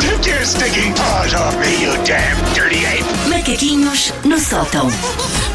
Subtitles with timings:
[0.00, 3.04] Take your stinking paws off me, you damn dirty ape!
[3.28, 4.88] Macaquinhos no sótão.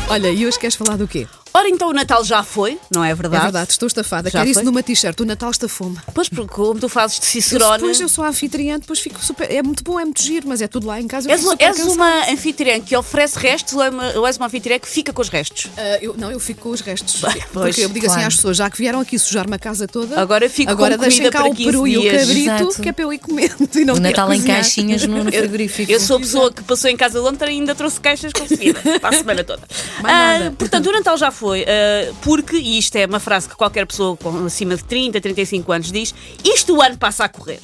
[0.09, 1.27] Olha, e hoje queres falar do quê?
[1.55, 3.41] Ora, então o Natal já foi, não é verdade?
[3.41, 4.27] É verdade, estou estafada.
[4.29, 4.65] Já Quero isso foi?
[4.65, 5.19] numa t-shirt.
[5.19, 5.97] O Natal está fome.
[6.13, 7.77] Pois, porque como tu fazes de Cicerone.
[7.77, 9.51] Depois eu sou a anfitriã, depois fico super.
[9.51, 11.29] É muito bom, é muito giro, mas é tudo lá em casa.
[11.29, 14.79] eu És, és uma anfitriã que oferece restos ou é uma- ou és uma anfitriã
[14.79, 15.67] que fica com os restos?
[15.77, 17.21] Ah, eu, não, eu fico com os restos.
[17.21, 18.27] pois, porque eu digo assim claro.
[18.29, 21.29] às pessoas, já que vieram aqui sujar-me a casa toda, Agora fico agora com deixem
[21.29, 22.19] cá para o 15 peru e o dias.
[22.27, 22.81] cabrito, Exato.
[22.81, 25.91] que é para eu ir comendo e não O Natal em caixinhas no, frigorífico.
[25.91, 28.47] Eu sou a pessoa que passou em casa de ontem e ainda trouxe caixas com
[28.47, 29.61] comida para a semana toda.
[30.01, 30.55] Mais Ah, nada.
[30.57, 34.15] portanto, o Natal já foi, ah, porque, e isto é uma frase que qualquer pessoa
[34.17, 37.59] com acima de 30, 35 anos diz, isto o ano passa a correr.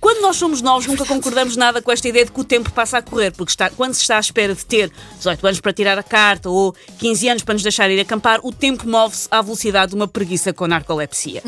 [0.00, 2.96] Quando nós somos novos, nunca concordamos nada com esta ideia de que o tempo passa
[2.96, 5.98] a correr, porque está- quando se está à espera de ter 18 anos para tirar
[5.98, 9.90] a carta ou 15 anos para nos deixar ir acampar, o tempo move-se à velocidade
[9.90, 11.42] de uma preguiça com narcolepsia.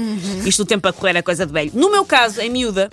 [0.45, 1.71] Isto o tempo a correr é coisa de velho.
[1.73, 2.91] No meu caso, em miúda,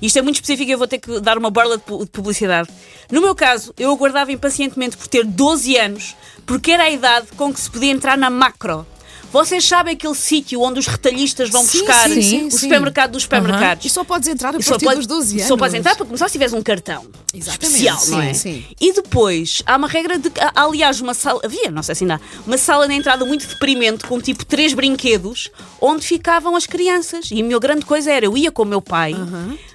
[0.00, 2.10] isto é muito específico e eu vou ter que dar uma borla de pu- de
[2.10, 2.68] publicidade.
[3.10, 6.14] No meu caso, eu aguardava impacientemente por ter 12 anos,
[6.46, 8.86] porque era a idade com que se podia entrar na macro.
[9.30, 13.24] Vocês sabem aquele sítio onde os retalhistas vão Sim, buscar sim, sim, o supermercado dos
[13.24, 13.84] supermercados?
[13.84, 15.48] E só podes entrar a E partir dos 12 anos.
[15.48, 17.04] Só podes entrar para começar se tiveres um cartão
[17.34, 18.32] Exatamente, especial, não é?
[18.32, 18.64] sim.
[18.80, 22.14] E depois há uma regra de há, aliás, uma sala, havia, não sei se ainda
[22.14, 27.28] há, uma sala de entrada muito deprimente com tipo três brinquedos onde ficavam as crianças.
[27.30, 29.14] E a minha grande coisa era, eu ia com o meu pai,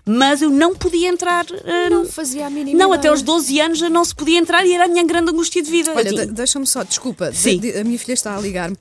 [0.06, 1.46] mas eu não podia entrar.
[1.66, 3.00] ah, Não fazia a mínima não, ideia.
[3.00, 5.62] até aos 12 anos eu não se podia entrar e era a minha grande angústia
[5.62, 5.92] de vida.
[5.96, 7.58] Olha, de- deixa-me só, desculpa, de- Sim.
[7.60, 8.78] de- a minha filha está a ligar-me.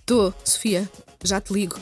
[0.00, 0.88] Estou, Sofia,
[1.24, 1.78] já te ligo.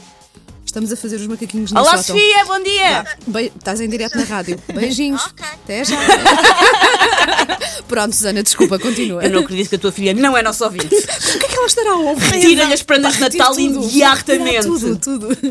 [0.64, 2.16] Estamos a fazer os macaquinhos no Olá, sótão.
[2.16, 3.04] Sofia, bom dia!
[3.28, 4.60] Be- Estás em direto na rádio.
[4.74, 5.22] Beijinhos.
[5.64, 5.96] Até já.
[7.88, 9.22] Pronto, Susana, desculpa, continua.
[9.24, 10.86] Eu não acredito que a tua filha não é nossa ouvinte.
[10.86, 12.30] O que é que ela estará a ouvir?
[12.32, 14.66] Retira-lhe as prendas de Natal imediatamente.
[14.66, 15.28] Tudo, tudo.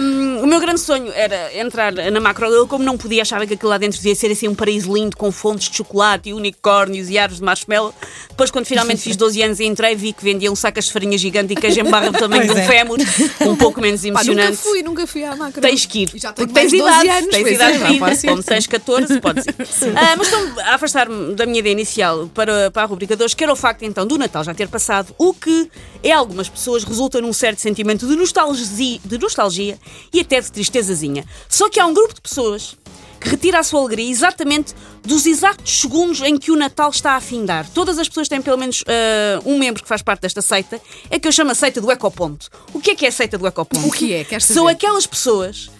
[0.00, 2.46] Um, o meu grande sonho era entrar na macro.
[2.46, 5.16] Eu, como não podia, achava que aquilo lá dentro devia ser assim um paraíso lindo
[5.16, 7.94] com fontes de chocolate e unicórnios e árvores de marshmallow.
[8.28, 11.52] Depois, quando finalmente fiz 12 anos e entrei, vi que vendiam sacas de farinha gigante
[11.52, 12.66] e queijo em barra do tamanho de um é.
[12.66, 12.98] fémur,
[13.40, 14.56] um pouco menos Pá, nunca emocionante.
[14.56, 15.60] fui, nunca fui à macro.
[15.60, 16.10] Tens que ir.
[16.14, 17.30] Já tenho porque tens mais de 12 idade, anos.
[17.30, 18.28] tens idade é.
[18.28, 19.96] Como tens 14, podes ir.
[19.96, 23.34] Ah, mas estou a afastar-me da minha ideia inicial para, para a rubrica de hoje,
[23.34, 25.70] que era o facto então do Natal já ter passado, o que
[26.04, 29.78] a algumas pessoas resulta num certo sentimento de nostalgia, de nostalgia
[30.12, 31.24] e até de tristezazinha.
[31.48, 32.76] Só que há um grupo de pessoas
[33.20, 34.74] que retira a sua alegria exatamente
[35.04, 37.68] dos exatos segundos em que o Natal está a afindar.
[37.70, 40.80] Todas as pessoas têm pelo menos ah, um membro que faz parte desta seita,
[41.10, 42.48] é que eu chamo a seita do ecoponto.
[42.72, 43.86] O que é que é a seita do ecoponto?
[43.86, 44.24] O que é?
[44.24, 45.70] Queres São aquelas pessoas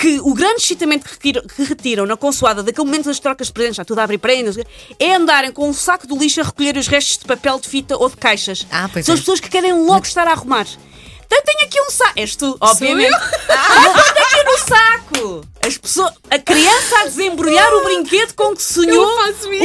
[0.00, 3.52] que o grande excitamento que retiram, que retiram na consoada daquele momento das trocas de
[3.52, 4.56] presentes, já tudo a abrir prendas,
[4.98, 7.96] é andarem com um saco de lixo a recolher os restos de papel de fita
[7.96, 8.66] ou de caixas.
[8.70, 9.16] Ah, pois São é.
[9.16, 10.66] as pessoas que querem logo estar a arrumar.
[11.26, 12.12] Então tenho aqui um saco.
[12.16, 13.12] És tu, obviamente.
[13.12, 13.18] eu?
[13.50, 14.04] Ah,
[15.70, 19.06] As pessoas, a criança a desembrulhar o brinquedo com que sonhou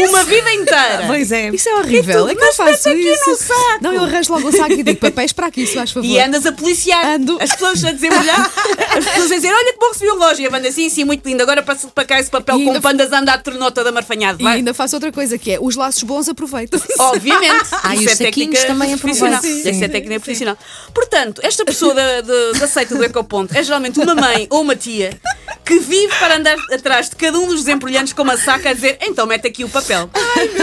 [0.08, 1.06] uma vida inteira.
[1.08, 1.50] Pois é.
[1.50, 2.22] Isso é horrível.
[2.22, 3.36] E tu, é que mas faço isso.
[3.38, 3.80] saco.
[3.82, 6.08] Não, eu arranjo logo o saco e digo papéis para aqui, se faz favor.
[6.08, 7.06] E andas a policiar.
[7.06, 7.38] Ando.
[7.42, 8.52] As pessoas a desembrulhar.
[8.98, 10.44] As pessoas a dizer: Olha que bom recebi o relógio.
[10.44, 11.42] E a banda assim, sim, muito lindo.
[11.42, 14.44] Agora passa para cá esse papel E com pandas a andar de tornota da marfanhado.
[14.44, 16.82] E ainda faço outra coisa que é os laços bons aproveito.
[17.00, 17.66] Obviamente.
[17.84, 19.38] Ah, e Isso os é saquinhos técnica também profissional.
[19.38, 19.60] aproveitam.
[19.72, 19.92] Isso é Sim.
[19.92, 20.58] técnica profissional.
[20.94, 24.76] Portanto, esta pessoa da, da, da seita do Ecoponto é geralmente uma mãe ou uma
[24.76, 25.18] tia
[25.66, 29.00] que vive para andar atrás de cada um dos desembrulhantes com uma saca a dizer
[29.02, 30.10] então mete aqui o papel.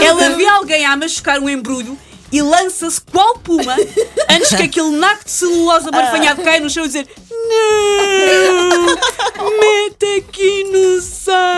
[0.01, 1.97] Ela vê alguém a machucar um embrulho
[2.31, 3.75] e lança-se qual puma
[4.29, 7.07] antes que aquele naco de celulose amarfanhado caia no chão e dizer
[7.49, 8.85] não,
[9.59, 11.52] mete aqui no saco.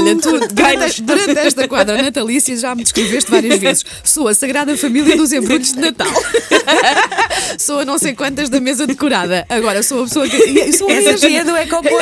[0.00, 3.84] Olha, tu, durante, durante esta quadra natalícia já me descreveste várias vezes.
[4.02, 6.08] Sou a Sagrada Família dos Embrulhos de Natal.
[7.58, 9.44] sou a não sei quantas da mesa decorada.
[9.48, 10.72] Agora sou a pessoa que.
[10.72, 11.28] Sou Essa mesmo.
[11.28, 11.96] tia do Ecoponto.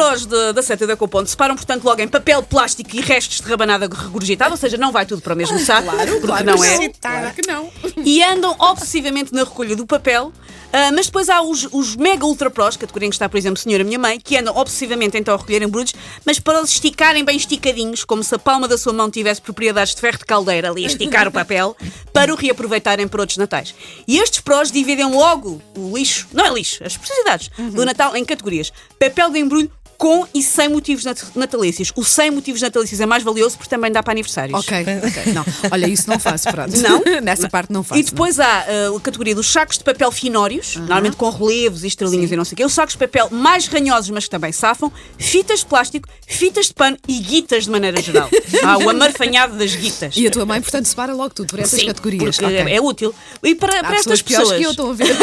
[0.00, 3.46] Prós de- da seta da Ecoponto separam, portanto, logo em papel, plástico e restos de
[3.46, 6.88] rabanada regurgitada, ou seja, não vai tudo para o mesmo saco, porque Claro não é.
[6.88, 7.70] Claro que não.
[8.02, 10.32] E andam obsessivamente na recolha do papel.
[10.72, 13.60] ah, mas depois há os, os mega ultra prós, categoria em que está, por exemplo,
[13.60, 15.92] Senhora Minha Mãe, que andam obsessivamente então a recolher embrulhos,
[16.24, 19.94] mas para os esticarem bem esticadinhos, como se a palma da sua mão tivesse propriedades
[19.94, 21.76] de ferro de caldeira ali a esticar o papel,
[22.12, 23.74] para o reaproveitarem para outros natais.
[24.08, 28.24] E estes prós dividem logo o lixo, não é lixo, as precisidades do Natal em
[28.24, 29.70] categorias: papel de embrulho
[30.00, 31.92] com e sem motivos nat- natalícios.
[31.94, 34.58] O sem motivos natalícios é mais valioso porque também dá para aniversários.
[34.58, 35.32] Ok, ok.
[35.34, 36.74] Não, olha, isso não faço, pronto.
[36.80, 37.02] Não?
[37.20, 38.00] Nessa parte não faço.
[38.00, 41.86] E depois há uh, a categoria dos sacos de papel finórios, normalmente com relevos e
[41.88, 42.64] estrelinhas e não sei o quê.
[42.64, 44.90] Os sacos de papel mais ranhosos, mas que também safam.
[45.18, 48.30] Fitas de plástico, fitas de pano e guitas de maneira geral.
[48.64, 50.16] há o amarfanhado das guitas.
[50.16, 52.38] E a tua mãe, portanto, separa logo tudo por essas Sim, categorias.
[52.38, 52.72] porque Ok.
[52.74, 53.14] é útil.
[53.42, 55.14] E para, Há para estas pessoas que eu, estão a ver.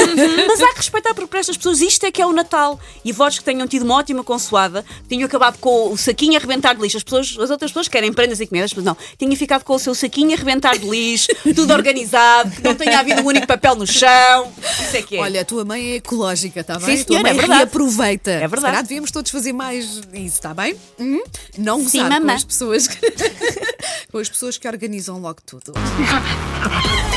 [0.48, 2.80] Mas há que respeitar, porque para estas pessoas isto é que é o Natal.
[3.04, 4.67] E votos que tenham tido uma ótima consoada,
[5.08, 6.98] tenham acabado com o saquinho a arrebentar de lixo.
[6.98, 8.98] As, pessoas, as outras pessoas querem prendas e comidas, mas não.
[9.18, 13.00] Tenham ficado com o seu saquinho a arrebentar de lixo, tudo organizado, que não tenha
[13.00, 14.52] havido um único papel no chão.
[14.82, 15.20] Isso é que é.
[15.20, 16.94] Olha, a tua mãe é ecológica, está Sim, bem?
[16.94, 17.60] a tua senhora, mãe é verdade.
[17.60, 18.32] reaproveita.
[18.32, 18.60] É verdade.
[18.60, 20.76] Se calhar devíamos todos fazer mais isso, está bem?
[21.00, 21.22] Hum?
[21.58, 22.34] Não Sim, gozar com mamã.
[22.34, 22.98] as pessoas que...
[24.12, 25.74] com as pessoas que organizam logo tudo.